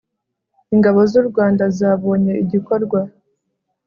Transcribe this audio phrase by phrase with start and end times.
[0.73, 2.99] ingabo z u rwanda zaboye igikorwa